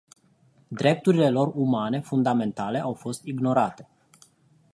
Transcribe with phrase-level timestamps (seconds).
[0.79, 3.87] Drepturile lor umane fundamentale au fost ignorate.